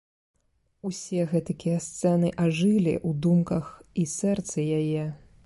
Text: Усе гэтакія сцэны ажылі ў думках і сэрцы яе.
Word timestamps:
Усе 0.89 1.25
гэтакія 1.33 1.81
сцэны 1.89 2.33
ажылі 2.47 2.93
ў 2.95 3.13
думках 3.27 3.71
і 4.03 4.09
сэрцы 4.17 4.69
яе. 4.81 5.09